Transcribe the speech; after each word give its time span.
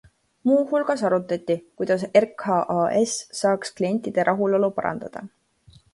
Muu 0.51 0.61
hulgas 0.69 1.03
arutati, 1.09 1.57
kuidas 1.81 2.05
RKAS 2.25 3.13
saaks 3.41 3.75
klientide 3.81 4.29
rahulolu 4.31 4.71
parandada. 4.79 5.25